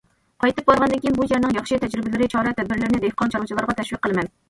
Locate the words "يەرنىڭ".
1.35-1.55